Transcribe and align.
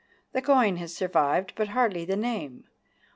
The 0.33 0.41
coin 0.41 0.77
has 0.77 0.95
survived, 0.95 1.53
but 1.55 1.67
hardly 1.67 2.05
the 2.05 2.15
name. 2.15 2.63